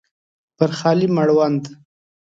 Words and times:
پر 0.57 0.69
خالي 0.77 1.07
مړوند 1.15 1.63